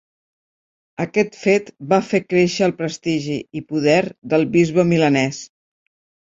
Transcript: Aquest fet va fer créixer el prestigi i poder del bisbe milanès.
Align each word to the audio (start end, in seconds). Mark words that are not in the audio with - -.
Aquest 1.03 1.35
fet 1.41 1.69
va 1.91 1.99
fer 2.11 2.21
créixer 2.33 2.63
el 2.69 2.73
prestigi 2.79 3.37
i 3.61 3.63
poder 3.73 3.99
del 4.33 4.49
bisbe 4.57 4.87
milanès. 4.95 5.45